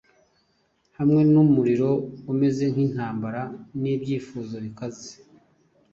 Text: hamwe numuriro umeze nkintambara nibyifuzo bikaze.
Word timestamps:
hamwe 0.97 1.21
numuriro 1.31 1.91
umeze 2.31 2.63
nkintambara 2.73 3.41
nibyifuzo 3.81 4.55
bikaze. 4.65 5.11